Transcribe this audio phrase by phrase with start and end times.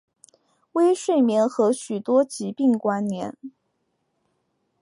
[0.71, 3.37] 微睡眠和许多疾病关联。